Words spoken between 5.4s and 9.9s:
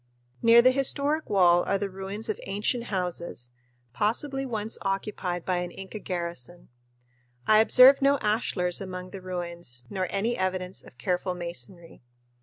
by an Inca garrison. I observed no ashlars among the ruins